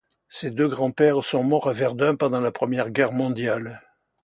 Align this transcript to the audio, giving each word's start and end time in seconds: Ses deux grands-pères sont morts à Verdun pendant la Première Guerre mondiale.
Ses 0.29 0.49
deux 0.49 0.67
grands-pères 0.67 1.23
sont 1.23 1.43
morts 1.43 1.69
à 1.69 1.73
Verdun 1.73 2.15
pendant 2.15 2.41
la 2.41 2.51
Première 2.51 2.89
Guerre 2.89 3.11
mondiale. 3.11 3.83